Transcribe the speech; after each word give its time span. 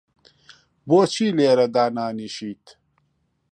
بۆچی 0.87 1.27
لێرە 1.37 1.67
دانانیشیت؟ 1.75 2.65